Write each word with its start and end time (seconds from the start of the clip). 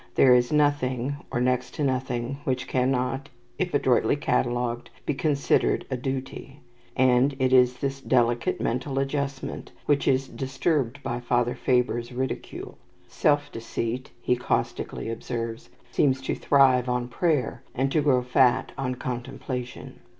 There 0.15 0.33
is 0.33 0.51
nothing, 0.51 1.17
or 1.29 1.39
next 1.39 1.75
to 1.75 1.83
nothing, 1.83 2.39
which 2.43 2.67
cannot, 2.67 3.29
if 3.59 3.71
adroitly 3.71 4.15
catalogued, 4.15 4.89
be 5.05 5.13
considered 5.13 5.85
a 5.91 5.95
duty; 5.95 6.59
and 6.97 7.35
it 7.37 7.53
is 7.53 7.75
this 7.77 8.01
delicate 8.01 8.59
mental 8.59 8.97
adjustment 8.97 9.71
which 9.85 10.07
is 10.07 10.27
disturbed 10.27 11.03
by 11.03 11.19
Father 11.19 11.53
Faber's 11.53 12.11
ridicule. 12.11 12.79
"Self 13.07 13.51
deceit," 13.51 14.09
he 14.23 14.35
caustically 14.35 15.07
observes, 15.11 15.69
"seems 15.91 16.19
to 16.23 16.33
thrive 16.33 16.89
on 16.89 17.07
prayer, 17.07 17.61
and 17.75 17.91
to 17.91 18.01
grow 18.01 18.23
fat 18.23 18.71
on 18.79 18.95
contemplation." 18.95 19.99